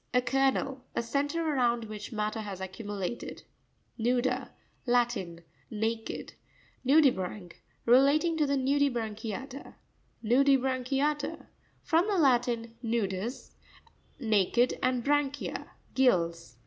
—A 0.15 0.19
kernel. 0.23 0.83
A 0.95 1.03
centre 1.03 1.47
around 1.47 1.85
which 1.85 2.11
matter 2.11 2.39
has 2.39 2.59
accumu 2.59 2.99
lated. 3.07 3.43
Nou'pa.—Latin. 3.99 5.41
Naked. 5.69 6.33
Nv'pisrancu.—Relating 6.83 8.35
to 8.35 8.47
the 8.47 8.57
Nu 8.57 8.79
dibranchiata. 8.79 9.75
No'pisrancuia'TaA.—From 10.23 12.07
the 12.07 12.17
Latin, 12.17 12.73
nudus, 12.83 13.51
naked, 14.19 14.73
and 14.81 15.03
branchia, 15.05 15.67
gills. 15.93 16.57